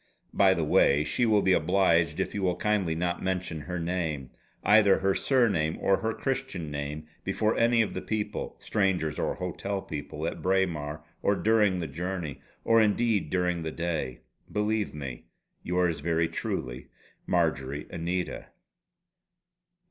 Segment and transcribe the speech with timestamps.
[0.33, 4.31] By the way she will be obliged if you will kindly not mention her name
[4.63, 9.79] either her surname or her Christian name before any of the people strangers or hotel
[9.79, 14.21] people, at Braemar or during the journey or indeed during the day.
[14.51, 15.25] Believe me,
[15.61, 16.87] Yours very truly,
[17.27, 18.47] "MARJORY ANITA."